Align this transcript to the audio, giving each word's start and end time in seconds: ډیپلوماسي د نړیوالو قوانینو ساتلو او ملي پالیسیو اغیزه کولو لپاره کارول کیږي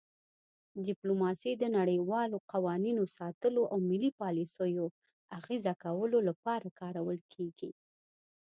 ډیپلوماسي 0.85 1.51
د 1.57 1.63
نړیوالو 1.77 2.37
قوانینو 2.51 3.03
ساتلو 3.17 3.61
او 3.71 3.77
ملي 3.89 4.11
پالیسیو 4.21 4.85
اغیزه 5.39 5.73
کولو 5.83 6.17
لپاره 6.29 6.67
کارول 6.79 7.19
کیږي 7.33 7.71